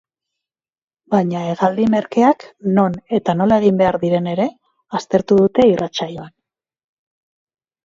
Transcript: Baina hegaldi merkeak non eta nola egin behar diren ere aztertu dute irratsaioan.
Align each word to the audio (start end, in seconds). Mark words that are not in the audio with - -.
Baina 1.15 1.41
hegaldi 1.49 1.85
merkeak 1.95 2.45
non 2.79 2.97
eta 3.19 3.37
nola 3.43 3.61
egin 3.63 3.79
behar 3.83 3.99
diren 4.07 4.31
ere 4.33 4.49
aztertu 5.03 5.41
dute 5.45 5.69
irratsaioan. 5.77 6.35